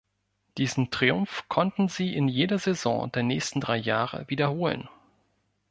Diesen 0.57 0.89
Triumph 0.89 1.43
konnten 1.47 1.87
sie 1.87 2.15
in 2.15 2.27
jeder 2.27 2.57
Saison 2.57 3.11
der 3.11 3.21
nächsten 3.21 3.61
drei 3.61 3.77
Jahre 3.77 4.27
wiederholen. 4.27 4.89